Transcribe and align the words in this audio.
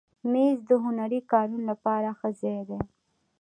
مېز 0.31 0.57
د 0.69 0.71
هنري 0.83 1.19
کارونو 1.31 1.63
لپاره 1.71 2.09
ښه 2.19 2.29
ځای 2.39 2.59
دی. 2.69 2.79